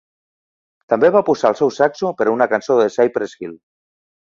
[0.93, 3.59] També va posar el seu saxo per a una cançó de Cypress Hill.